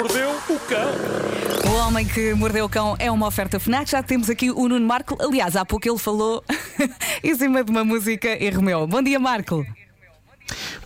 mordeu 0.00 0.30
o 0.48 0.58
cão. 0.60 1.70
O 1.70 1.74
Homem 1.86 2.06
que 2.06 2.32
Mordeu 2.34 2.64
o 2.64 2.68
Cão 2.68 2.96
é 2.98 3.10
uma 3.10 3.26
oferta 3.26 3.60
FNAC. 3.60 3.90
Já 3.90 4.02
temos 4.02 4.30
aqui 4.30 4.50
o 4.50 4.66
Nuno 4.68 4.86
Marco. 4.86 5.16
Aliás, 5.22 5.56
há 5.56 5.64
pouco 5.64 5.86
ele 5.88 5.98
falou 5.98 6.42
em 7.22 7.34
cima 7.34 7.62
de 7.62 7.70
uma 7.70 7.84
música 7.84 8.28
e 8.42 8.48
Romeu. 8.50 8.86
Bom 8.86 9.02
dia, 9.02 9.18
Marco. 9.18 9.64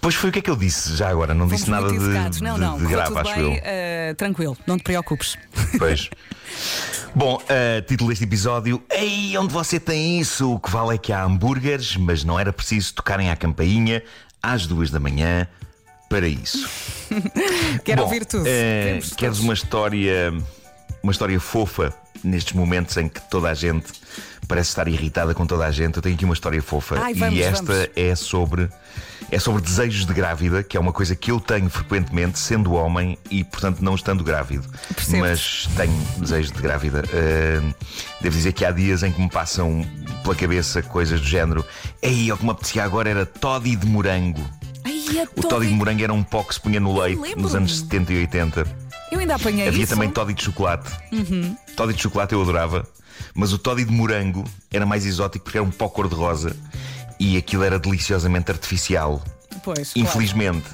Pois 0.00 0.14
foi 0.16 0.30
o 0.30 0.32
que 0.32 0.41
é 0.41 0.42
que 0.42 0.50
eu 0.50 0.56
disse 0.56 0.95
já 0.96 1.09
agora, 1.09 1.32
não 1.32 1.46
disse 1.46 1.70
nada 1.70 1.88
de, 1.88 1.95
educados. 1.95 2.41
Não, 2.41 2.55
de- 2.56 2.61
não. 2.61 2.77
de 2.77 2.87
grave, 2.87 3.16
acho 3.19 3.34
bem, 3.34 3.55
eu. 3.55 3.61
eh, 3.64 4.14
tranquilo, 4.14 4.56
não 4.66 4.77
te 4.77 4.82
preocupes. 4.82 5.38
Pois. 5.78 6.10
Bom, 7.15 7.37
uh, 7.37 7.83
título 7.87 8.10
deste 8.10 8.24
episódio: 8.24 8.83
Ei, 8.91 9.37
onde 9.38 9.52
você 9.52 9.80
tem 9.80 10.20
isso? 10.20 10.52
O 10.52 10.60
que 10.60 10.70
vale 10.70 10.96
é 10.96 10.98
que 10.98 11.12
há 11.12 11.24
hambúrgueres, 11.24 11.96
mas 11.96 12.23
não 12.24 12.38
era 12.38 12.52
preciso 12.52 12.95
tocarem 12.95 13.30
à 13.30 13.37
campainha 13.37 14.02
às 14.42 14.66
duas 14.66 14.91
da 14.91 15.01
manhã 15.01 15.48
para 16.14 16.28
isso. 16.28 16.68
Quero 17.82 18.02
Bom, 18.02 18.04
ouvir 18.04 18.24
tudo. 18.24 18.45
eh, 18.46 19.00
queres 19.16 19.41
uma 19.41 19.52
história, 19.52 20.32
uma 21.02 21.10
história 21.10 21.41
fofa 21.41 21.92
nestes 22.22 22.52
momentos 22.52 22.96
em 22.96 23.09
que 23.09 23.20
toda 23.22 23.50
a 23.50 23.55
gente 23.55 23.86
parece 24.46 24.69
estar 24.69 24.86
irritada 24.86 25.34
com 25.34 25.45
toda 25.45 25.66
a 25.66 25.72
gente? 25.72 25.96
Eu 25.96 26.02
tenho 26.02 26.14
aqui 26.14 26.24
uma 26.24 26.34
história 26.34 26.62
fofa 26.62 27.00
Ai, 27.00 27.14
vamos, 27.14 27.34
e 27.36 27.42
esta 27.42 27.64
vamos. 27.64 27.91
é 27.96 28.14
sobre 28.14 28.69
é 29.28 29.41
sobre 29.41 29.60
desejos 29.60 30.06
de 30.06 30.14
grávida, 30.14 30.62
que 30.62 30.77
é 30.77 30.80
uma 30.80 30.92
coisa 30.92 31.16
que 31.16 31.32
eu 31.32 31.41
tenho 31.41 31.69
frequentemente, 31.69 32.38
sendo 32.38 32.74
homem 32.74 33.19
e 33.28 33.42
portanto 33.42 33.80
não 33.80 33.96
estando 33.96 34.22
grávido. 34.22 34.69
Percebo-te. 34.94 35.20
Mas 35.20 35.69
tenho 35.77 35.92
desejos 36.19 36.52
de 36.52 36.62
grávida. 36.62 37.02
Uh, 37.02 37.74
devo 38.20 38.36
dizer 38.36 38.52
que 38.52 38.64
há 38.64 38.70
dias 38.70 39.02
em 39.02 39.10
que 39.10 39.20
me 39.20 39.28
passam 39.28 39.84
pela 40.22 40.36
cabeça 40.36 40.80
coisas 40.80 41.20
do 41.20 41.27
género. 41.27 41.64
Ei, 42.00 42.30
o 42.30 42.36
que 42.36 42.44
me 42.44 42.50
apetecia 42.50 42.84
agora 42.84 43.10
era 43.10 43.27
toddy 43.27 43.74
de 43.74 43.86
morango. 43.86 44.48
O 45.37 45.43
toddy 45.43 45.69
de 45.69 45.75
morango 45.75 46.03
era 46.03 46.12
um 46.12 46.23
pó 46.23 46.43
que 46.43 46.55
se 46.55 46.61
punha 46.61 46.81
no 46.81 46.98
leite 46.98 47.37
nos 47.37 47.55
anos 47.55 47.81
70 47.81 48.12
e 48.12 48.17
80. 48.19 48.67
Eu 49.11 49.19
ainda 49.20 49.37
apanhei 49.37 49.69
Havia 49.69 49.83
isso. 49.83 49.93
Uhum. 49.93 49.98
também 49.98 50.11
toddy 50.11 50.34
de 50.34 50.43
chocolate. 50.43 50.91
Toddy 51.77 51.95
de 51.95 52.03
chocolate 52.03 52.33
eu 52.33 52.43
adorava, 52.43 52.87
mas 53.35 53.53
o 53.53 53.59
toddy 53.59 53.85
de 53.85 53.92
morango 53.92 54.45
era 54.73 54.85
mais 54.85 55.07
exótico 55.07 55.45
porque 55.45 55.59
era 55.59 55.65
um 55.65 55.70
pó 55.70 55.89
cor-de-rosa 55.89 56.57
e 57.19 57.37
aquilo 57.37 57.62
era 57.62 57.79
deliciosamente 57.79 58.51
artificial. 58.51 59.23
Pois, 59.62 59.92
claro. 59.92 60.09
Infelizmente. 60.09 60.67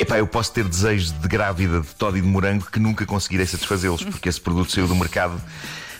Epá, 0.00 0.16
eu 0.18 0.28
posso 0.28 0.52
ter 0.52 0.64
desejos 0.64 1.10
de 1.10 1.26
grávida 1.26 1.80
de 1.80 1.88
toddy 1.88 2.20
de 2.20 2.26
morango 2.26 2.66
que 2.70 2.78
nunca 2.78 3.04
conseguirei 3.04 3.46
satisfazê-los, 3.46 4.04
porque 4.06 4.28
esse 4.28 4.40
produto 4.40 4.70
saiu 4.70 4.86
do 4.86 4.94
mercado 4.94 5.40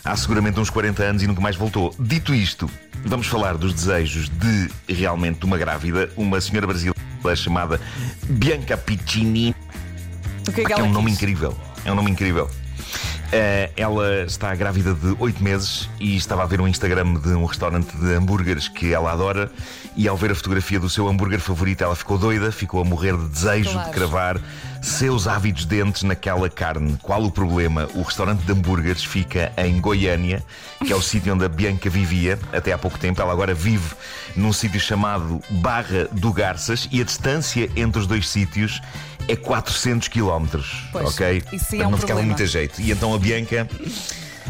há 0.03 0.15
seguramente 0.15 0.59
uns 0.59 0.69
40 0.69 1.03
anos 1.03 1.23
e 1.23 1.27
nunca 1.27 1.41
mais 1.41 1.55
voltou. 1.57 1.93
Dito 1.99 2.33
isto, 2.33 2.69
vamos 3.05 3.27
falar 3.27 3.57
dos 3.57 3.73
desejos 3.73 4.29
de 4.29 4.93
realmente 4.93 5.43
uma 5.45 5.57
grávida, 5.57 6.09
uma 6.15 6.39
senhora 6.39 6.65
brasileira 6.65 6.98
chamada 7.35 7.79
Bianca 8.27 8.77
Piccini. 8.77 9.55
O 10.47 10.51
que 10.51 10.61
é 10.61 10.65
que 10.65 10.73
É 10.73 10.75
ela 10.75 10.83
um 10.85 10.91
nome 10.91 11.07
quis? 11.11 11.17
incrível. 11.17 11.55
É 11.85 11.91
um 11.91 11.95
nome 11.95 12.11
incrível. 12.11 12.49
Eh, 13.31 13.69
ela 13.77 14.23
está 14.23 14.55
grávida 14.55 14.91
de 14.91 15.15
8 15.19 15.43
meses 15.43 15.87
e 15.99 16.17
estava 16.17 16.41
a 16.41 16.45
ver 16.47 16.59
um 16.59 16.67
Instagram 16.67 17.13
de 17.13 17.29
um 17.29 17.45
restaurante 17.45 17.95
de 17.95 18.13
hambúrgueres 18.13 18.67
que 18.67 18.91
ela 18.91 19.11
adora. 19.11 19.51
E 19.95 20.07
ao 20.07 20.17
ver 20.17 20.31
a 20.31 20.35
fotografia 20.35 20.79
do 20.79 20.89
seu 20.89 21.07
hambúrguer 21.07 21.39
favorito, 21.39 21.83
ela 21.83 21.95
ficou 21.95 22.17
doida, 22.17 22.51
ficou 22.51 22.81
a 22.81 22.83
morrer 22.83 23.15
de 23.15 23.27
desejo 23.27 23.71
Claro. 23.71 23.87
de 23.87 23.93
cravar 23.93 24.41
seus 24.81 25.27
ávidos 25.27 25.65
dentes 25.65 26.01
naquela 26.01 26.49
carne. 26.49 26.97
Qual 27.03 27.23
o 27.23 27.29
problema? 27.29 27.87
O 27.93 28.01
restaurante 28.01 28.39
de 28.41 28.51
hambúrgueres 28.51 29.03
fica 29.03 29.51
em 29.57 29.79
Goiânia, 29.79 30.43
que 30.83 30.91
é 30.91 30.95
o 30.95 31.01
sítio 31.01 31.33
onde 31.33 31.45
a 31.45 31.49
Bianca 31.49 31.87
vivia 31.89 32.39
até 32.51 32.71
há 32.71 32.79
pouco 32.79 32.97
tempo. 32.97 33.21
Ela 33.21 33.31
agora 33.33 33.53
vive 33.53 33.93
num 34.35 34.51
sítio 34.53 34.79
chamado 34.79 35.39
Barra 35.51 36.07
do 36.11 36.33
Garças 36.33 36.87
e 36.91 36.99
a 36.99 37.03
distância 37.03 37.69
entre 37.75 37.99
os 37.99 38.07
dois 38.07 38.27
sítios 38.27 38.81
é 39.31 39.35
400 39.35 40.07
quilómetros. 40.07 40.83
Pois, 40.91 41.09
ok? 41.09 41.43
isso 41.51 41.75
é 41.75 41.87
um 41.87 41.91
não 41.91 41.97
ficava 41.97 42.21
muito 42.21 42.41
a 42.41 42.45
jeito. 42.45 42.81
E 42.81 42.91
então 42.91 43.13
a 43.13 43.17
Bianca. 43.19 43.67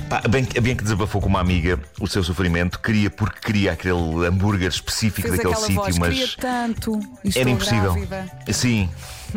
pá, 0.09 0.21
a 0.23 0.27
Bianca 0.27 0.57
a 0.57 0.61
Bianca 0.61 0.83
desabafou 0.83 1.21
com 1.21 1.27
uma 1.27 1.39
amiga 1.39 1.79
o 1.99 2.07
seu 2.07 2.23
sofrimento, 2.23 2.79
queria 2.79 3.09
porque 3.09 3.39
queria 3.39 3.73
aquele 3.73 4.25
hambúrguer 4.25 4.69
específico 4.69 5.27
Fez 5.27 5.37
daquele 5.37 5.55
sítio, 5.55 5.99
mas 5.99 6.13
queria 6.13 6.27
tanto. 6.37 6.99
era 7.35 7.49
impossível. 7.49 7.93
grávida. 7.93 8.31
Sim, 8.53 8.89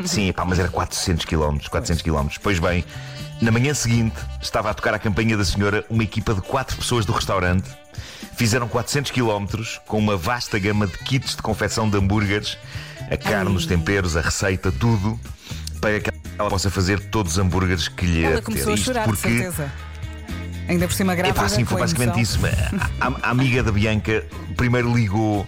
sim, 0.04 0.32
pá, 0.32 0.44
mas 0.44 0.58
era 0.58 0.68
400 0.68 1.24
km, 1.24 1.58
400 1.68 2.02
km. 2.02 2.28
Pois 2.40 2.58
bem, 2.58 2.84
na 3.40 3.50
manhã 3.50 3.74
seguinte 3.74 4.14
estava 4.40 4.70
a 4.70 4.74
tocar 4.74 4.94
a 4.94 4.98
campanha 5.00 5.36
da 5.36 5.44
senhora 5.44 5.84
uma 5.90 6.04
equipa 6.04 6.32
de 6.32 6.40
quatro 6.40 6.76
pessoas 6.76 7.04
do 7.04 7.12
restaurante. 7.12 7.68
Fizeram 8.36 8.68
400 8.68 9.10
km 9.10 9.46
com 9.84 9.98
uma 9.98 10.16
vasta 10.16 10.58
gama 10.60 10.86
de 10.86 10.96
kits 10.98 11.34
de 11.34 11.42
confecção 11.42 11.90
de 11.90 11.96
hambúrgueres, 11.98 12.56
a 13.10 13.16
carne, 13.16 13.54
os 13.54 13.66
temperos, 13.66 14.16
a 14.16 14.20
receita, 14.20 14.70
tudo, 14.72 15.18
para 15.80 16.00
que 16.00 16.10
ela 16.38 16.48
possa 16.48 16.70
fazer 16.70 16.98
todos 17.00 17.32
os 17.32 17.38
hambúrgueres 17.38 17.88
que 17.88 18.06
lhe 18.06 18.24
Ela 18.24 18.42
começou 18.42 18.72
a 18.72 18.76
chorar, 18.76 19.02
de 19.02 19.08
porque 19.08 19.28
certeza. 19.28 19.72
Ainda 20.68 20.86
por 20.86 20.94
cima 20.94 21.12
é 21.12 21.16
grávida. 21.16 21.40
pá, 21.40 21.48
sim, 21.48 21.64
foi 21.64 21.80
basicamente 21.80 22.20
isso. 22.20 22.38
A, 23.00 23.06
a- 23.08 23.16
a 23.24 23.30
amiga 23.30 23.62
da 23.62 23.72
Bianca 23.72 24.24
primeiro 24.56 24.94
ligou 24.94 25.46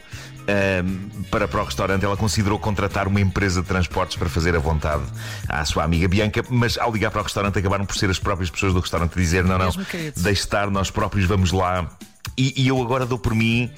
ahm, 0.48 1.22
para, 1.30 1.46
para 1.48 1.62
o 1.62 1.64
restaurante. 1.64 2.04
Ela 2.04 2.16
considerou 2.16 2.58
contratar 2.58 3.06
uma 3.06 3.20
empresa 3.20 3.62
de 3.62 3.68
transportes 3.68 4.16
para 4.16 4.28
fazer 4.28 4.54
a 4.56 4.58
vontade 4.58 5.04
à 5.48 5.64
sua 5.64 5.84
amiga 5.84 6.08
Bianca, 6.08 6.42
mas 6.50 6.76
ao 6.76 6.92
ligar 6.92 7.10
para 7.12 7.20
o 7.20 7.24
restaurante 7.24 7.58
acabaram 7.58 7.86
por 7.86 7.96
ser 7.96 8.10
as 8.10 8.18
próprias 8.18 8.50
pessoas 8.50 8.74
do 8.74 8.80
restaurante 8.80 9.12
a 9.16 9.20
dizer: 9.22 9.44
não, 9.44 9.56
não, 9.56 9.70
deixe 10.16 10.40
estar, 10.42 10.68
nós 10.70 10.90
próprios 10.90 11.26
vamos 11.26 11.52
lá. 11.52 11.88
E, 12.36 12.62
e 12.62 12.68
eu 12.68 12.80
agora 12.82 13.06
dou 13.06 13.18
por 13.18 13.34
mim 13.34 13.70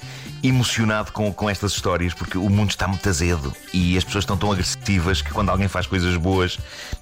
emocionado 0.43 1.11
com, 1.11 1.31
com 1.33 1.49
estas 1.49 1.71
histórias, 1.73 2.13
porque 2.13 2.37
o 2.37 2.49
mundo 2.49 2.69
está 2.69 2.87
muito 2.87 3.07
azedo 3.07 3.53
e 3.73 3.97
as 3.97 4.03
pessoas 4.03 4.23
estão 4.23 4.37
tão 4.37 4.51
agressivas 4.51 5.21
que 5.21 5.31
quando 5.31 5.49
alguém 5.49 5.67
faz 5.67 5.85
coisas 5.87 6.15
boas 6.15 6.57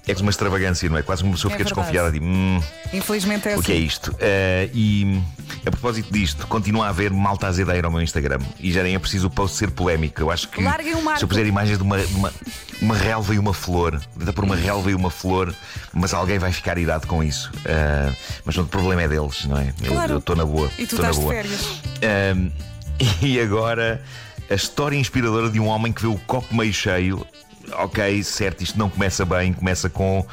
é 0.06 0.12
uma 0.20 0.30
extravagância, 0.30 0.88
não 0.88 0.96
é? 0.96 1.02
Quase 1.02 1.22
uma 1.22 1.32
pessoa 1.32 1.52
É 1.52 1.56
fica 1.56 1.64
verdade. 1.68 1.92
desconfiada 1.92 2.12
de 2.12 2.20
hum, 2.24 2.60
Infelizmente 2.92 3.48
é 3.48 3.52
o 3.52 3.54
assim. 3.54 3.62
que 3.62 3.72
é 3.72 3.76
isto? 3.76 4.14
Eh, 4.18 4.70
e 4.74 5.20
a 5.64 5.70
propósito 5.70 6.12
disto, 6.12 6.46
continua 6.46 6.86
a 6.86 6.88
haver 6.90 7.10
malta 7.12 7.46
azedeira 7.46 7.86
ao 7.86 7.92
meu 7.92 8.00
Instagram 8.02 8.38
e 8.60 8.72
já 8.72 8.82
nem 8.82 8.94
é 8.94 8.98
preciso 8.98 9.26
o 9.26 9.30
post 9.30 9.56
ser 9.56 9.70
polémico. 9.70 10.20
Eu 10.20 10.30
acho 10.30 10.48
que 10.48 10.62
Larguem 10.62 10.94
o 10.94 11.02
Marco. 11.02 11.18
se 11.18 11.24
eu 11.24 11.28
puser 11.28 11.46
imagens 11.46 11.78
de 11.78 11.84
uma, 11.84 11.98
de 11.98 12.14
uma, 12.14 12.32
uma 12.82 12.94
relva 12.96 13.34
e 13.34 13.38
uma 13.38 13.54
flor, 13.54 14.00
dá 14.16 14.32
por 14.32 14.44
uma 14.44 14.56
relva 14.56 14.90
e 14.90 14.94
uma 14.94 15.10
flor, 15.10 15.54
mas 15.92 16.12
alguém 16.12 16.38
vai 16.38 16.52
ficar 16.52 16.76
irado 16.78 17.06
com 17.06 17.22
isso. 17.24 17.50
Eh, 17.64 18.12
mas 18.44 18.56
o 18.56 18.64
problema 18.64 19.02
é 19.02 19.08
deles, 19.08 19.44
não 19.46 19.56
é? 19.58 19.72
Eu- 19.82 19.92
Claro. 19.92 20.12
Eu 20.14 20.18
estou 20.18 20.36
na 20.36 20.44
boa. 20.44 20.70
E 20.78 20.86
tu 20.86 20.94
estou 20.94 20.98
na 21.02 21.10
estás 21.10 21.16
de 21.16 21.22
boa. 21.22 21.34
férias. 21.34 21.66
Ahm, 22.02 22.50
e 23.22 23.40
agora, 23.40 24.02
a 24.50 24.54
história 24.54 24.96
inspiradora 24.96 25.50
de 25.50 25.58
um 25.58 25.66
homem 25.66 25.92
que 25.92 26.02
vê 26.02 26.08
o 26.08 26.16
copo 26.26 26.54
meio 26.54 26.72
cheio. 26.72 27.26
Ok, 27.72 28.22
certo, 28.22 28.62
isto 28.62 28.78
não 28.78 28.88
começa 28.88 29.24
bem. 29.24 29.52
Começa 29.52 29.90
com 29.90 30.24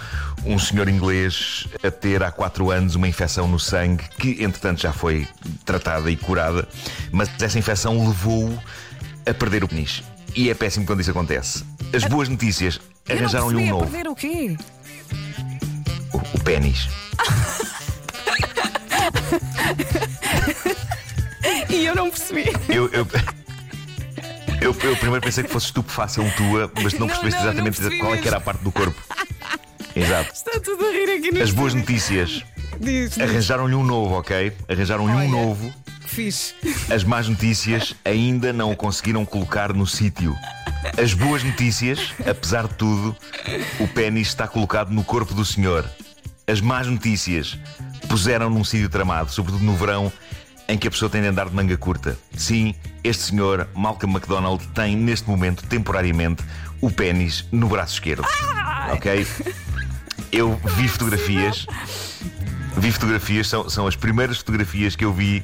um 0.45 0.59
senhor 0.59 0.87
inglês 0.87 1.65
a 1.83 1.89
ter 1.89 2.21
há 2.21 2.29
4 2.31 2.69
anos 2.69 2.93
uma 2.95 3.07
infecção 3.07 3.47
no 3.47 3.59
sangue, 3.59 4.03
que 4.19 4.43
entretanto 4.43 4.81
já 4.81 4.93
foi 4.93 5.27
tratada 5.65 6.11
e 6.11 6.15
curada, 6.15 6.67
mas 7.11 7.29
essa 7.41 7.57
infecção 7.57 8.07
levou-o 8.07 8.55
a 9.25 9.33
perder 9.33 9.63
o 9.63 9.67
peniche. 9.67 10.03
E 10.35 10.47
é 10.49 10.53
péssimo 10.53 10.85
quando 10.85 11.01
isso 11.01 11.09
acontece. 11.09 11.63
As 11.93 12.03
boas 12.05 12.27
notícias 12.29 12.79
arranjaram-lhe 13.09 13.57
um 13.57 13.67
a 13.67 13.69
novo. 13.71 13.87
perder 13.91 14.09
o 14.09 14.15
quê? 14.15 14.57
O, 16.13 16.17
o 16.17 16.39
pênis. 16.43 16.87
E 21.69 21.85
eu 21.85 21.95
não 21.95 22.09
percebi. 22.09 22.45
Eu, 22.69 22.89
eu, 22.91 23.07
eu, 24.61 24.75
eu 24.83 24.95
primeiro 24.97 25.21
pensei 25.21 25.43
que 25.43 25.49
fosse 25.49 25.67
estupefação 25.67 26.29
tua, 26.31 26.71
mas 26.81 26.93
não 26.93 27.01
Não, 27.01 27.07
percebeste 27.07 27.37
não, 27.37 27.45
não 27.45 27.51
exatamente 27.51 27.77
percebi 27.77 27.99
qual 27.99 28.15
é 28.15 28.17
que 28.17 28.27
era 28.27 28.37
a 28.37 28.41
parte 28.41 28.63
do 28.63 28.71
corpo. 28.71 28.99
Exato. 29.95 30.33
Está 30.33 30.59
tudo 30.59 30.85
a 30.85 30.91
rir 30.91 31.17
aqui 31.17 31.31
no 31.31 31.41
As 31.43 31.51
boas 31.51 31.73
estúdio. 31.73 31.79
notícias 31.79 32.43
Diz, 32.79 33.11
diz. 33.11 33.19
arranjaram-lhe 33.19 33.75
um 33.75 33.83
novo, 33.83 34.15
ok? 34.15 34.51
Arranjaram-lhe 34.67 35.13
Olha. 35.13 35.25
um 35.27 35.29
novo. 35.29 35.73
Fiz. 36.05 36.55
As 36.93 37.03
más 37.03 37.27
notícias 37.27 37.95
ainda 38.05 38.51
não 38.53 38.71
o 38.71 38.75
conseguiram 38.75 39.25
colocar 39.25 39.73
no 39.73 39.85
sítio. 39.85 40.35
As 41.01 41.13
boas 41.13 41.44
notícias, 41.44 42.13
apesar 42.19 42.68
de 42.68 42.75
tudo, 42.75 43.15
o 43.80 43.88
pênis 43.88 44.27
está 44.27 44.47
colocado 44.47 44.91
no 44.91 45.03
corpo 45.03 45.33
do 45.33 45.45
senhor. 45.45 45.89
As 46.45 46.59
más 46.59 46.88
notícias 46.88 47.57
puseram 48.09 48.50
num 48.50 48.63
sítio 48.63 48.89
tramado, 48.89 49.31
sobretudo 49.31 49.63
no 49.63 49.75
verão, 49.75 50.12
em 50.68 50.77
que 50.77 50.88
a 50.88 50.91
pessoa 50.91 51.09
tem 51.09 51.21
de 51.21 51.27
andar 51.27 51.50
de 51.50 51.56
manga 51.56 51.77
curta. 51.77 52.18
Sim, 52.35 52.75
este 53.03 53.24
senhor, 53.24 53.68
Malcolm 53.74 54.13
McDonald, 54.15 54.65
tem 54.69 54.95
neste 54.95 55.30
momento, 55.30 55.63
temporariamente, 55.68 56.44
o 56.81 56.91
pênis 56.91 57.45
no 57.51 57.68
braço 57.68 57.94
esquerdo. 57.94 58.25
Ok? 58.91 59.25
Eu 60.31 60.59
vi 60.77 60.88
fotografias. 60.88 61.65
Vi 62.77 62.91
fotografias, 62.91 63.47
são, 63.47 63.69
são 63.69 63.88
as 63.88 63.95
primeiras 63.95 64.38
fotografias 64.38 64.95
que 64.95 65.06
eu 65.06 65.13
vi 65.13 65.44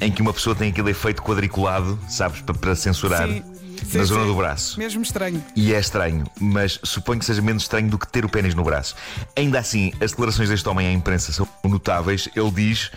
em 0.00 0.10
que 0.10 0.22
uma 0.22 0.32
pessoa 0.32 0.54
tem 0.54 0.70
aquele 0.70 0.90
efeito 0.90 1.22
quadriculado, 1.22 1.98
sabes, 2.08 2.40
para, 2.40 2.54
para 2.54 2.74
censurar 2.74 3.26
Sim. 3.28 3.42
na 3.42 3.54
Sim, 3.84 4.04
zona 4.04 4.22
sim. 4.22 4.26
do 4.28 4.34
braço. 4.34 4.78
Mesmo 4.78 5.02
estranho. 5.02 5.44
E 5.54 5.74
é 5.74 5.78
estranho, 5.78 6.24
mas 6.40 6.78
suponho 6.82 7.18
que 7.18 7.24
seja 7.24 7.42
menos 7.42 7.64
estranho 7.64 7.88
do 7.88 7.98
que 7.98 8.06
ter 8.08 8.24
o 8.24 8.28
pênis 8.28 8.54
no 8.54 8.62
braço. 8.64 8.94
Ainda 9.36 9.58
assim, 9.58 9.92
as 10.00 10.10
declarações 10.12 10.48
deste 10.48 10.68
homem 10.68 10.86
à 10.86 10.92
imprensa 10.92 11.32
são 11.32 11.46
notáveis. 11.64 12.28
Ele 12.34 12.50
diz: 12.50 12.90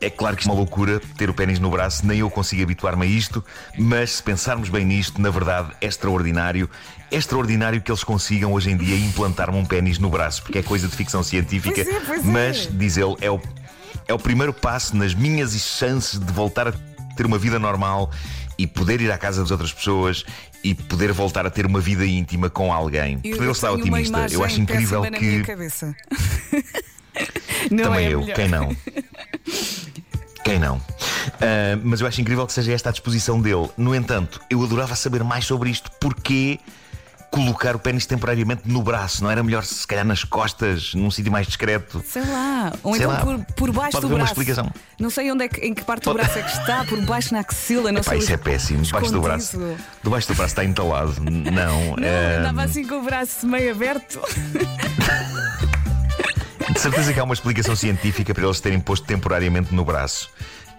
É 0.00 0.10
claro 0.10 0.36
que 0.36 0.42
isto 0.42 0.50
é 0.50 0.52
uma 0.52 0.58
loucura 0.58 1.00
ter 1.16 1.28
o 1.30 1.34
pênis 1.34 1.58
no 1.58 1.70
braço, 1.70 2.06
nem 2.06 2.20
eu 2.20 2.30
consigo 2.30 2.62
habituar-me 2.62 3.04
a 3.04 3.08
isto, 3.08 3.44
mas 3.76 4.12
se 4.16 4.22
pensarmos 4.22 4.68
bem 4.68 4.84
nisto, 4.84 5.20
na 5.20 5.30
verdade 5.30 5.70
é 5.80 5.86
extraordinário. 5.86 6.68
É 7.10 7.16
extraordinário 7.16 7.80
que 7.80 7.90
eles 7.90 8.04
consigam 8.04 8.52
hoje 8.52 8.70
em 8.70 8.76
dia 8.76 8.94
implantar-me 8.94 9.56
um 9.56 9.64
pênis 9.64 9.98
no 9.98 10.10
braço, 10.10 10.42
porque 10.42 10.58
é 10.58 10.62
coisa 10.62 10.86
de 10.86 10.94
ficção 10.94 11.22
científica, 11.22 11.82
Pois 11.82 11.88
é, 11.88 12.00
pois 12.00 12.20
é. 12.20 12.30
mas, 12.30 12.68
diz 12.70 12.98
ele, 12.98 13.16
é 13.22 13.30
o, 13.30 13.40
é 14.08 14.14
o 14.14 14.18
primeiro 14.18 14.52
passo 14.52 14.96
nas 14.96 15.14
minhas 15.14 15.52
chances 15.52 16.18
de 16.18 16.32
voltar 16.32 16.68
a 16.68 16.72
ter 17.16 17.26
uma 17.26 17.38
vida 17.38 17.58
normal 17.58 18.10
e 18.56 18.66
poder 18.66 19.00
ir 19.00 19.12
à 19.12 19.18
casa 19.18 19.42
das 19.42 19.50
outras 19.50 19.72
pessoas 19.72 20.24
e 20.64 20.74
poder 20.74 21.12
voltar 21.12 21.46
a 21.46 21.50
ter 21.50 21.66
uma 21.66 21.80
vida 21.80 22.04
íntima 22.04 22.50
com 22.50 22.72
alguém. 22.72 23.20
Eu 23.22 23.38
tenho 23.38 23.52
uma 23.52 23.70
otimista. 23.72 24.26
Eu 24.30 24.42
acho 24.42 24.60
incrível 24.60 25.02
péssima 25.02 25.16
na 25.16 25.20
minha 25.20 25.40
que. 25.40 25.46
cabeça. 25.46 25.94
Não 27.70 27.84
Também 27.84 28.06
é 28.06 28.14
eu, 28.14 28.20
melhor. 28.20 28.34
quem 28.36 28.48
não? 28.48 28.76
Quem 30.44 30.58
não? 30.58 30.80
Ah, 31.40 31.78
mas 31.82 32.00
eu 32.00 32.06
acho 32.06 32.20
incrível 32.20 32.46
que 32.46 32.52
seja 32.52 32.72
esta 32.72 32.88
a 32.88 32.92
disposição 32.92 33.40
dele. 33.40 33.68
No 33.76 33.94
entanto, 33.94 34.40
eu 34.48 34.62
adorava 34.62 34.94
saber 34.94 35.22
mais 35.24 35.44
sobre 35.44 35.68
isto. 35.70 35.90
Porquê 36.00 36.58
colocar 37.30 37.76
o 37.76 37.78
pênis 37.78 38.06
temporariamente 38.06 38.62
no 38.66 38.82
braço? 38.82 39.22
Não 39.22 39.30
era 39.30 39.42
melhor, 39.42 39.64
se 39.64 39.86
calhar, 39.86 40.04
nas 40.04 40.24
costas, 40.24 40.94
num 40.94 41.10
sítio 41.10 41.30
mais 41.30 41.46
discreto? 41.46 42.02
Sei 42.06 42.22
lá, 42.22 42.47
ou 42.82 42.94
Sei 42.94 43.02
então 43.04 43.14
lá. 43.14 43.20
por, 43.20 43.38
por 43.54 43.72
baixo 43.72 43.92
Pode 43.92 44.02
do 44.02 44.06
haver 44.06 44.14
uma 44.14 44.18
braço. 44.24 44.32
explicação. 44.32 44.70
Não 44.98 45.10
sei 45.10 45.30
onde 45.32 45.44
é 45.44 45.48
que, 45.48 45.60
em 45.66 45.74
que 45.74 45.82
parte 45.84 46.00
do 46.02 46.04
Pode- 46.12 46.18
braço 46.18 46.38
é 46.38 46.42
que 46.42 46.50
está, 46.50 46.84
por 46.84 47.00
baixo 47.02 47.32
na 47.34 47.40
axila, 47.40 47.90
não 47.92 48.00
Epá, 48.00 48.10
sei. 48.10 48.18
isso 48.18 48.32
é 48.32 48.36
péssimo. 48.36 48.82
Debaixo 48.82 49.12
do 49.12 49.20
braço. 49.20 49.56
escondido. 49.56 49.80
Debaixo 50.02 50.28
do 50.28 50.34
braço 50.34 50.52
está 50.52 50.64
entalado. 50.64 51.14
Não. 51.20 51.50
Não, 51.52 51.96
ah, 51.98 52.40
andava 52.40 52.62
assim 52.64 52.84
com 52.86 52.96
o 52.96 53.02
braço 53.02 53.46
meio 53.46 53.70
aberto. 53.72 54.20
De 56.72 56.78
certeza 56.80 57.12
que 57.12 57.18
há 57.20 57.24
uma 57.24 57.34
explicação 57.34 57.74
científica 57.74 58.34
para 58.34 58.44
eles 58.44 58.60
terem 58.60 58.78
posto 58.78 59.06
temporariamente 59.06 59.74
no 59.74 59.84
braço. 59.84 60.30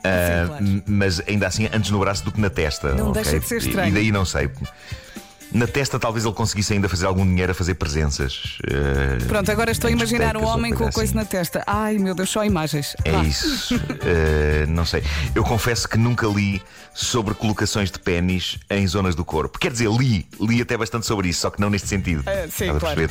Ah, 0.04 0.46
claro. 0.48 0.64
m- 0.66 0.84
Mas 0.86 1.22
ainda 1.28 1.48
assim, 1.48 1.68
antes 1.74 1.90
no 1.92 2.00
braço 2.00 2.24
do 2.24 2.32
que 2.32 2.40
na 2.40 2.50
testa. 2.50 2.94
Não 2.94 3.10
ok? 3.10 3.22
deixa 3.24 3.40
de 3.40 3.48
ser 3.48 3.56
E- 3.56 3.68
estranho. 3.68 3.90
E 3.90 3.92
daí 3.92 4.12
não 4.12 4.24
sei. 4.24 4.50
Na 5.52 5.66
testa, 5.66 5.98
talvez 5.98 6.26
ele 6.26 6.34
conseguisse 6.34 6.74
ainda 6.74 6.88
fazer 6.88 7.08
algum 7.08 7.26
dinheiro 7.26 7.52
a 7.52 7.56
fazer 7.56 7.74
presenças. 7.74 8.60
Ah, 8.68 9.18
Pronto, 9.28 9.52
agora 9.52 9.72
estou 9.72 9.88
a 9.88 9.92
imaginar 9.92 10.38
um 10.38 10.46
homem 10.46 10.74
com 10.74 10.86
a 10.86 10.92
coisa 10.92 11.10
assim. 11.12 11.16
na 11.16 11.26
testa. 11.26 11.64
Ai 11.66 11.98
meu 11.98 12.14
Deus, 12.14 12.30
só 12.30 12.46
imagens. 12.46 12.96
É 13.04 13.12
Vá. 13.12 13.24
isso. 13.24 13.76
Ah, 13.76 14.66
não 14.68 14.86
sei. 14.86 15.04
Eu 15.34 15.44
confesso 15.44 15.88
que 15.90 15.98
nunca 15.98 16.28
li 16.28 16.62
sobre 16.94 17.34
colocações 17.34 17.90
de 17.90 17.98
pênis 18.00 18.60
em 18.70 18.86
zonas 18.88 19.16
do 19.16 19.26
corpo. 19.26 19.58
Quer 19.58 19.72
dizer, 19.72 19.90
li. 19.90 20.28
Li 20.40 20.62
até 20.62 20.78
bastante 20.78 21.06
sobre 21.08 21.30
isso, 21.30 21.42
só 21.42 21.50
que 21.50 21.60
não 21.60 21.70
neste 21.70 21.88
sentido. 21.88 22.24
Ah, 22.28 22.48
sim, 22.52 22.68
claro. 22.78 23.10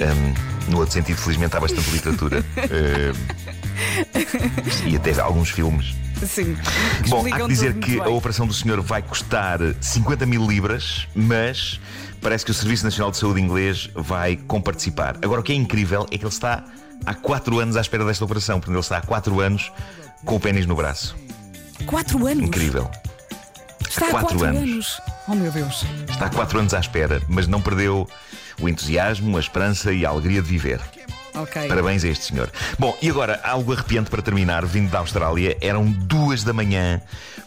ahm, 0.00 0.34
no 0.70 0.78
outro 0.78 0.92
sentido, 0.92 1.16
felizmente, 1.16 1.56
há 1.56 1.60
bastante 1.60 1.88
literatura. 1.90 2.44
Ah, 2.58 3.14
e 4.86 4.96
até 4.96 5.18
alguns 5.20 5.50
filmes. 5.50 5.94
Sim. 6.28 6.56
Bom, 7.08 7.24
há 7.26 7.40
que 7.40 7.48
dizer 7.48 7.74
que 7.74 8.00
a 8.00 8.08
operação 8.08 8.46
do 8.46 8.54
senhor 8.54 8.80
vai 8.80 9.02
custar 9.02 9.58
50 9.80 10.26
mil 10.26 10.46
libras, 10.46 11.06
mas 11.14 11.80
parece 12.20 12.44
que 12.44 12.50
o 12.50 12.54
Serviço 12.54 12.84
Nacional 12.84 13.10
de 13.10 13.18
Saúde 13.18 13.40
inglês 13.40 13.90
vai 13.94 14.36
comparticipar. 14.36 15.16
Agora, 15.22 15.40
o 15.40 15.44
que 15.44 15.52
é 15.52 15.56
incrível 15.56 16.06
é 16.10 16.18
que 16.18 16.24
ele 16.24 16.32
está 16.32 16.64
há 17.04 17.14
4 17.14 17.58
anos 17.58 17.76
à 17.76 17.80
espera 17.80 18.04
desta 18.04 18.24
operação, 18.24 18.58
porque 18.58 18.72
ele 18.72 18.80
está 18.80 18.98
há 18.98 19.02
4 19.02 19.40
anos 19.40 19.72
com 20.24 20.36
o 20.36 20.40
pênis 20.40 20.66
no 20.66 20.74
braço. 20.74 21.14
Quatro 21.86 22.26
anos. 22.26 22.44
Incrível. 22.44 22.90
Está 23.88 24.06
há 24.06 24.10
quatro 24.10 24.38
quatro, 24.38 24.46
anos. 24.46 24.62
anos. 24.62 25.00
Oh 25.28 25.34
meu 25.34 25.52
Deus. 25.52 25.84
Está 26.08 26.26
há 26.26 26.30
4 26.30 26.58
anos 26.58 26.74
à 26.74 26.80
espera, 26.80 27.22
mas 27.28 27.46
não 27.46 27.60
perdeu 27.60 28.08
o 28.60 28.68
entusiasmo, 28.68 29.36
a 29.36 29.40
esperança 29.40 29.92
e 29.92 30.04
a 30.04 30.08
alegria 30.08 30.42
de 30.42 30.48
viver. 30.48 30.80
Ok. 31.34 31.66
Parabéns 31.68 32.04
a 32.04 32.08
este 32.08 32.26
senhor. 32.26 32.50
Bom, 32.78 32.96
e 33.02 33.10
agora, 33.10 33.40
algo 33.42 33.72
arrepiante 33.72 34.08
para 34.08 34.22
terminar, 34.22 34.64
vindo 34.64 34.90
da 34.90 34.98
Austrália, 35.00 35.56
eram 35.60 35.84
duas 35.90 36.44
da 36.44 36.52
manhã, 36.52 37.00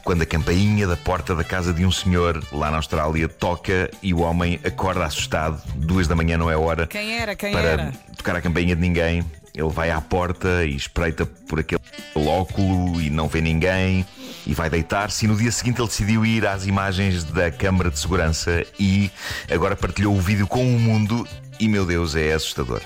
quando 0.03 0.21
a 0.23 0.25
campainha 0.25 0.85
da 0.85 0.97
porta 0.97 1.33
da 1.33 1.43
casa 1.43 1.73
de 1.73 1.85
um 1.85 1.91
senhor 1.91 2.43
lá 2.51 2.69
na 2.69 2.77
Austrália 2.77 3.27
toca 3.29 3.89
e 4.03 4.13
o 4.13 4.19
homem 4.19 4.59
acorda 4.65 5.05
assustado. 5.05 5.61
Duas 5.75 6.07
da 6.07 6.15
manhã 6.15 6.37
não 6.37 6.51
é 6.51 6.57
hora 6.57 6.85
Quem 6.87 7.13
era? 7.17 7.35
Quem 7.35 7.51
para 7.51 7.67
era? 7.67 7.93
tocar 8.15 8.35
a 8.35 8.41
campainha 8.41 8.75
de 8.75 8.81
ninguém. 8.81 9.23
Ele 9.53 9.69
vai 9.69 9.89
à 9.89 9.99
porta 9.99 10.65
e 10.65 10.75
espreita 10.75 11.25
por 11.25 11.59
aquele 11.59 11.81
óculo 12.15 13.01
e 13.01 13.09
não 13.09 13.27
vê 13.27 13.41
ninguém 13.41 14.05
e 14.45 14.53
vai 14.53 14.69
deitar-se. 14.69 15.25
E 15.25 15.27
no 15.27 15.35
dia 15.35 15.51
seguinte 15.51 15.81
ele 15.81 15.87
decidiu 15.87 16.23
ir 16.25 16.45
às 16.45 16.67
imagens 16.67 17.23
da 17.23 17.49
câmara 17.49 17.89
de 17.89 17.97
segurança 17.97 18.63
e 18.79 19.09
agora 19.49 19.75
partilhou 19.75 20.15
o 20.15 20.21
vídeo 20.21 20.45
com 20.45 20.63
o 20.63 20.79
mundo. 20.79 21.27
E 21.59 21.67
meu 21.67 21.85
Deus, 21.87 22.15
é 22.15 22.33
assustador. 22.33 22.81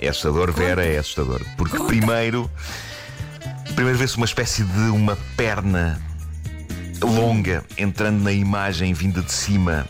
É 0.00 0.08
assustador, 0.08 0.52
Vera, 0.52 0.84
é 0.84 0.98
assustador. 0.98 1.40
Porque 1.56 1.78
primeiro, 1.84 2.50
primeiro 3.74 3.98
vê-se 3.98 4.16
uma 4.16 4.26
espécie 4.26 4.62
de 4.64 4.90
uma 4.90 5.16
perna 5.36 6.00
longa 7.02 7.64
entrando 7.76 8.22
na 8.22 8.32
imagem 8.32 8.92
vinda 8.92 9.22
de 9.22 9.32
cima 9.32 9.86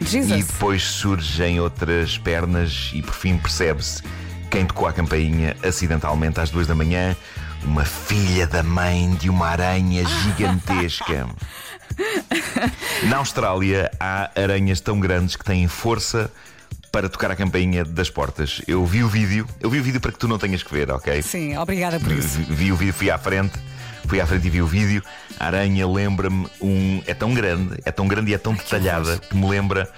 e 0.00 0.04
Jesus. 0.04 0.46
depois 0.46 0.82
surgem 0.82 1.60
outras 1.60 2.18
pernas 2.18 2.90
e 2.94 3.02
por 3.02 3.14
fim 3.14 3.38
percebe-se 3.38 4.02
quem 4.50 4.66
tocou 4.66 4.86
a 4.86 4.92
campainha 4.92 5.56
acidentalmente 5.62 6.40
às 6.40 6.50
duas 6.50 6.66
da 6.66 6.74
manhã. 6.74 7.16
Uma 7.64 7.84
filha 7.84 8.46
da 8.46 8.62
mãe 8.62 9.14
de 9.14 9.28
uma 9.28 9.48
aranha 9.48 10.04
gigantesca. 10.04 11.26
Na 13.08 13.16
Austrália 13.16 13.90
há 13.98 14.30
aranhas 14.36 14.80
tão 14.80 15.00
grandes 15.00 15.34
que 15.34 15.44
têm 15.44 15.66
força 15.66 16.30
para 16.96 17.10
tocar 17.10 17.30
a 17.30 17.36
campainha 17.36 17.84
das 17.84 18.08
portas. 18.08 18.62
Eu 18.66 18.86
vi 18.86 19.04
o 19.04 19.08
vídeo, 19.08 19.46
eu 19.60 19.68
vi 19.68 19.80
o 19.80 19.82
vídeo 19.82 20.00
para 20.00 20.10
que 20.10 20.18
tu 20.18 20.26
não 20.26 20.38
tenhas 20.38 20.62
que 20.62 20.72
ver, 20.72 20.90
ok? 20.90 21.20
Sim, 21.20 21.54
obrigada 21.58 22.00
por 22.00 22.10
isso. 22.10 22.38
Vi, 22.38 22.54
vi 22.54 22.72
o 22.72 22.76
vídeo, 22.76 22.94
fui 22.94 23.10
à 23.10 23.18
frente, 23.18 23.52
fui 24.06 24.18
à 24.18 24.26
frente 24.26 24.46
e 24.46 24.48
vi 24.48 24.62
o 24.62 24.66
vídeo. 24.66 25.02
A 25.38 25.44
aranha 25.44 25.86
lembra-me 25.86 26.46
um. 26.58 27.02
É 27.06 27.12
tão 27.12 27.34
grande, 27.34 27.76
é 27.84 27.92
tão 27.92 28.08
grande 28.08 28.30
e 28.30 28.34
é 28.34 28.38
tão 28.38 28.54
detalhada 28.54 29.18
que 29.18 29.36
me 29.36 29.46
lembra 29.46 29.92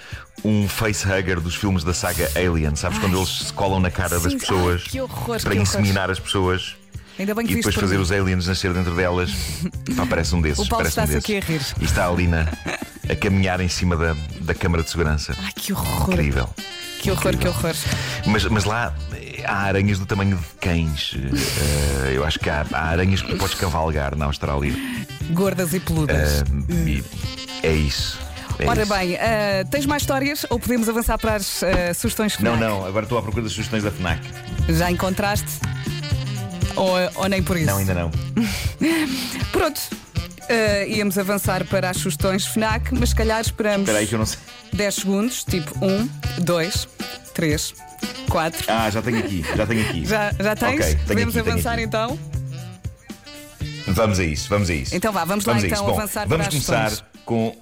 um 0.44 0.68
facehugger 0.68 1.38
dos 1.40 1.54
filmes 1.54 1.84
da 1.84 1.94
saga 1.94 2.28
Alien. 2.34 2.74
Sabes 2.74 2.98
quando 2.98 3.16
eles 3.16 3.28
se 3.28 3.52
colam 3.52 3.78
na 3.78 3.92
cara 3.92 4.18
das 4.18 4.32
Sim, 4.32 4.38
pessoas 4.40 4.82
ai, 4.84 4.90
que 4.90 5.00
horror, 5.00 5.40
para 5.40 5.54
inseminar 5.54 6.10
as 6.10 6.18
pessoas 6.18 6.74
e 7.16 7.26
depois 7.26 7.76
fazer 7.76 7.94
mim. 7.96 8.02
os 8.02 8.10
aliens 8.10 8.46
nascer 8.48 8.72
dentro 8.72 8.96
delas. 8.96 9.30
Pá, 9.96 10.04
parece 10.04 10.34
um 10.34 10.40
desses. 10.40 10.64
O 10.64 10.68
Paulo 10.68 10.84
um 10.84 10.88
está-se 10.88 11.12
desses. 11.12 11.24
aqui 11.24 11.36
a 11.36 11.40
rir. 11.40 11.60
E 11.80 11.84
está 11.84 12.08
ali 12.08 12.26
na, 12.26 12.42
a 13.08 13.14
caminhar 13.14 13.60
em 13.60 13.68
cima 13.68 13.96
da, 13.96 14.16
da 14.40 14.52
câmara 14.54 14.82
de 14.82 14.90
segurança. 14.90 15.32
Ai, 15.38 15.52
que 15.54 15.72
horror. 15.72 16.12
Incrível. 16.12 16.48
Que 17.00 17.10
horror, 17.10 17.36
que 17.36 17.48
horror. 17.48 17.74
Mas, 18.26 18.44
mas 18.46 18.64
lá 18.64 18.94
há 19.44 19.56
aranhas 19.64 19.98
do 19.98 20.06
tamanho 20.06 20.36
de 20.36 20.44
cães. 20.60 21.14
Eh, 21.16 22.12
eu 22.16 22.24
acho 22.24 22.38
que 22.38 22.50
há, 22.50 22.66
há 22.72 22.88
aranhas 22.88 23.22
que 23.22 23.34
podes 23.36 23.54
cavalgar 23.54 24.16
na 24.16 24.26
Austrália. 24.26 24.72
Gordas 25.30 25.72
e 25.74 25.80
peludas. 25.80 26.42
E 26.68 27.02
é 27.62 27.72
isso. 27.72 28.18
é 28.58 28.66
Ora 28.66 28.82
isso. 28.82 28.92
bem, 28.94 29.16
ah, 29.16 29.64
tens 29.70 29.87
mais 29.87 30.02
histórias 30.02 30.44
ou 30.50 30.58
podemos 30.58 30.88
avançar 30.88 31.18
para 31.18 31.37
as 31.37 31.62
sugestões 31.96 32.37
Não, 32.38 32.54
FNAC? 32.56 32.61
não, 32.70 32.84
agora 32.87 33.04
estou 33.04 33.18
à 33.18 33.23
procura 33.23 33.44
das 33.44 33.52
sugestões 33.52 33.82
da 33.84 33.90
FNAC. 33.90 34.20
Já 34.68 34.90
encontraste? 34.90 35.49
Ou, 36.76 36.92
ou 37.16 37.28
nem 37.28 37.42
por 37.42 37.56
isso? 37.56 37.66
Não, 37.66 37.78
ainda 37.78 37.94
não. 37.94 38.11
Pronto. 39.52 39.80
íamos 40.88 41.16
avançar 41.18 41.64
para 41.66 41.90
as 41.90 41.96
sugestões 41.99 42.46
FNAC, 42.46 42.92
mas 42.94 43.11
se 43.11 43.14
calhar 43.14 43.40
esperamos 43.40 43.82
Espera 43.82 43.99
aí 43.99 44.06
que 44.06 44.14
eu 44.14 44.18
não 44.18 44.26
sei. 44.26 44.38
10 44.72 44.94
segundos, 44.94 45.44
tipo 45.44 45.72
1, 45.84 46.08
2, 46.42 46.88
3, 47.34 47.75
4. 48.28 48.64
Ah, 48.68 48.90
já 48.90 49.02
tenho 49.02 49.18
aqui, 49.18 49.44
já 49.56 49.66
tenho 49.66 49.88
aqui. 49.88 50.06
Já, 50.06 50.32
já 50.32 50.56
tens? 50.56 50.75
Ok, 50.75 50.84
tenho 50.94 51.06
Podemos 51.06 51.37
aqui, 51.37 51.50
avançar 51.50 51.78
então? 51.78 52.18
Vamos 53.87 54.20
a 54.20 54.25
isso, 54.25 54.48
vamos 54.48 54.70
a 54.70 54.75
isso. 54.75 54.94
Então 54.94 55.12
vá, 55.12 55.25
vamos 55.25 55.44
lá 55.44 55.54
a 55.54 55.60
então. 55.60 55.87
Bom, 55.87 55.94
avançar 55.94 56.26
vamos 56.26 56.46
para 56.46 56.58
as 56.58 56.64
começar 56.64 57.10
com. 57.25 57.56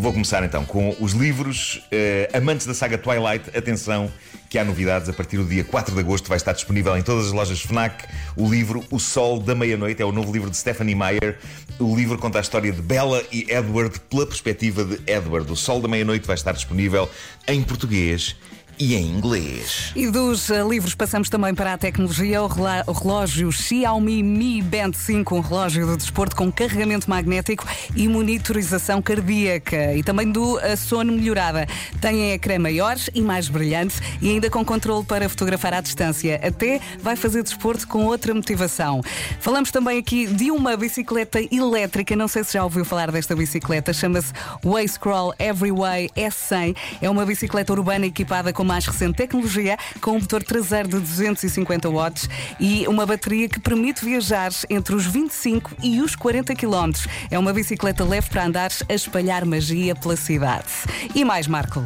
Vou 0.00 0.14
começar 0.14 0.42
então 0.42 0.64
com 0.64 0.96
os 0.98 1.12
livros 1.12 1.86
eh, 1.92 2.30
amantes 2.32 2.66
da 2.66 2.72
saga 2.72 2.96
Twilight. 2.96 3.54
Atenção, 3.54 4.10
que 4.48 4.58
há 4.58 4.64
novidades. 4.64 5.10
A 5.10 5.12
partir 5.12 5.36
do 5.36 5.44
dia 5.44 5.62
4 5.62 5.94
de 5.94 6.00
agosto 6.00 6.26
vai 6.26 6.38
estar 6.38 6.54
disponível 6.54 6.96
em 6.96 7.02
todas 7.02 7.26
as 7.26 7.32
lojas 7.32 7.60
Fnac 7.60 8.06
o 8.34 8.48
livro 8.48 8.82
O 8.90 8.98
Sol 8.98 9.38
da 9.38 9.54
Meia-Noite. 9.54 10.00
É 10.00 10.04
o 10.06 10.10
novo 10.10 10.32
livro 10.32 10.48
de 10.48 10.56
Stephanie 10.56 10.94
Meyer. 10.94 11.38
O 11.78 11.94
livro 11.94 12.16
conta 12.16 12.38
a 12.38 12.40
história 12.40 12.72
de 12.72 12.80
Bella 12.80 13.22
e 13.30 13.46
Edward 13.50 14.00
pela 14.08 14.24
perspectiva 14.24 14.86
de 14.86 14.98
Edward. 15.06 15.52
O 15.52 15.56
Sol 15.56 15.82
da 15.82 15.86
Meia-Noite 15.86 16.26
vai 16.26 16.34
estar 16.34 16.52
disponível 16.52 17.06
em 17.46 17.62
português 17.62 18.36
e 18.80 18.94
em 18.94 19.04
inglês. 19.04 19.92
E 19.94 20.06
dos 20.06 20.50
ah, 20.50 20.62
livros 20.62 20.94
passamos 20.94 21.28
também 21.28 21.54
para 21.54 21.74
a 21.74 21.78
tecnologia, 21.78 22.42
o, 22.42 22.46
o 22.46 22.92
relógio 22.92 23.52
Xiaomi 23.52 24.22
Mi 24.22 24.62
Band 24.62 24.92
5, 24.94 25.36
um 25.36 25.40
relógio 25.40 25.86
do 25.86 25.98
desporto 25.98 26.34
com 26.34 26.50
carregamento 26.50 27.08
magnético 27.08 27.66
e 27.94 28.08
monitorização 28.08 29.02
cardíaca. 29.02 29.94
E 29.94 30.02
também 30.02 30.32
do 30.32 30.58
ah, 30.58 30.74
sono 30.76 31.12
melhorada. 31.12 31.66
Tem 32.00 32.32
ecrã 32.32 32.58
maiores 32.58 33.10
e 33.14 33.20
mais 33.20 33.48
brilhante 33.48 33.96
e 34.22 34.30
ainda 34.30 34.48
com 34.48 34.64
controle 34.64 35.04
para 35.04 35.28
fotografar 35.28 35.74
à 35.74 35.82
distância. 35.82 36.40
Até 36.42 36.80
vai 37.02 37.16
fazer 37.16 37.42
desporto 37.42 37.86
com 37.86 38.06
outra 38.06 38.32
motivação. 38.32 39.02
Falamos 39.40 39.70
também 39.70 39.98
aqui 39.98 40.26
de 40.26 40.50
uma 40.50 40.74
bicicleta 40.74 41.38
elétrica, 41.54 42.16
não 42.16 42.28
sei 42.28 42.44
se 42.44 42.54
já 42.54 42.64
ouviu 42.64 42.86
falar 42.86 43.12
desta 43.12 43.36
bicicleta, 43.36 43.92
chama-se 43.92 44.32
Way 44.64 44.88
Scroll 44.88 45.34
Everyway 45.38 46.08
S100. 46.16 46.74
É 47.02 47.10
uma 47.10 47.26
bicicleta 47.26 47.74
urbana 47.74 48.06
equipada 48.06 48.54
com 48.54 48.69
mais 48.70 48.86
recente 48.86 49.16
tecnologia, 49.16 49.76
com 50.00 50.12
um 50.12 50.20
motor 50.20 50.44
traseiro 50.44 50.88
de 50.90 51.00
250 51.00 51.90
watts 51.90 52.28
e 52.60 52.86
uma 52.86 53.04
bateria 53.04 53.48
que 53.48 53.58
permite 53.58 54.04
viajar 54.04 54.52
entre 54.70 54.94
os 54.94 55.04
25 55.06 55.72
e 55.82 56.00
os 56.00 56.14
40 56.14 56.54
km. 56.54 56.92
É 57.32 57.36
uma 57.36 57.52
bicicleta 57.52 58.04
leve 58.04 58.30
para 58.30 58.46
andar 58.46 58.70
a 58.88 58.94
espalhar 58.94 59.44
magia 59.44 59.96
pela 59.96 60.14
cidade. 60.14 60.68
E 61.12 61.24
mais, 61.24 61.48
Marco? 61.48 61.82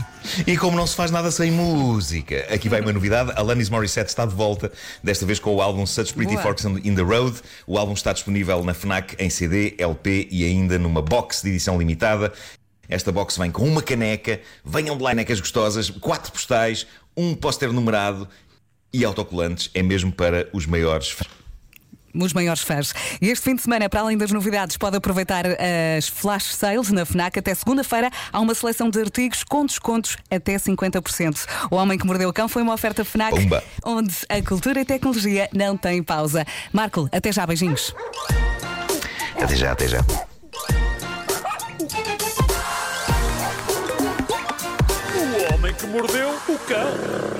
E 0.46 0.58
como 0.58 0.76
não 0.76 0.86
se 0.86 0.94
faz 0.94 1.10
nada 1.10 1.30
sem 1.30 1.50
música, 1.50 2.46
aqui 2.52 2.68
vai 2.68 2.82
uma 2.82 2.92
novidade: 2.92 3.32
Alanis 3.34 3.70
Morissette 3.70 4.10
está 4.10 4.26
de 4.26 4.34
volta, 4.34 4.70
desta 5.02 5.24
vez 5.24 5.38
com 5.38 5.54
o 5.54 5.62
álbum 5.62 5.86
Such 5.86 6.12
Pretty 6.12 6.32
Boa. 6.32 6.42
Forks 6.42 6.64
in 6.64 6.94
the 6.94 7.02
Road. 7.02 7.40
O 7.66 7.78
álbum 7.78 7.94
está 7.94 8.12
disponível 8.12 8.62
na 8.62 8.74
Fnac 8.74 9.16
em 9.18 9.30
CD, 9.30 9.74
LP 9.78 10.28
e 10.30 10.44
ainda 10.44 10.78
numa 10.78 11.00
box 11.00 11.42
de 11.42 11.48
edição 11.48 11.78
limitada. 11.78 12.30
Esta 12.88 13.10
box 13.10 13.38
vem 13.38 13.50
com 13.50 13.66
uma 13.66 13.82
caneca, 13.82 14.40
venham 14.64 14.96
de 14.96 15.02
lá 15.02 15.14
canecas 15.14 15.38
gostosas, 15.38 15.90
quatro 15.90 16.32
postais, 16.32 16.86
um 17.16 17.34
póster 17.34 17.72
numerado 17.72 18.28
e 18.92 19.04
autocolantes. 19.04 19.70
É 19.72 19.82
mesmo 19.82 20.10
para 20.10 20.48
os 20.52 20.66
maiores 20.66 21.08
fãs. 21.10 21.28
Os 22.12 22.32
maiores 22.32 22.62
fãs. 22.62 22.92
E 23.20 23.28
este 23.28 23.44
fim 23.44 23.56
de 23.56 23.62
semana, 23.62 23.88
para 23.88 24.00
além 24.00 24.16
das 24.16 24.30
novidades, 24.30 24.76
pode 24.76 24.96
aproveitar 24.96 25.44
as 25.96 26.06
flash 26.08 26.54
sales 26.54 26.90
na 26.90 27.04
FNAC. 27.04 27.38
Até 27.38 27.54
segunda-feira 27.54 28.10
há 28.32 28.40
uma 28.40 28.54
seleção 28.54 28.88
de 28.88 29.00
artigos 29.00 29.42
com 29.42 29.66
descontos 29.66 30.16
até 30.30 30.56
50%. 30.56 31.46
O 31.70 31.76
Homem 31.76 31.98
que 31.98 32.06
Mordeu 32.06 32.28
o 32.28 32.32
Cão 32.32 32.48
foi 32.48 32.62
uma 32.62 32.74
oferta 32.74 33.04
FNAC 33.04 33.34
Pumba. 33.34 33.64
onde 33.84 34.14
a 34.28 34.40
cultura 34.42 34.80
e 34.80 34.82
a 34.82 34.84
tecnologia 34.84 35.48
não 35.52 35.76
têm 35.76 36.02
pausa. 36.02 36.44
Marco, 36.72 37.08
até 37.10 37.32
já, 37.32 37.46
beijinhos. 37.46 37.92
Até 39.40 39.56
já, 39.56 39.72
até 39.72 39.88
já. 39.88 40.04
Mordeu 45.94 46.28
o 46.48 46.58
cão. 46.58 47.33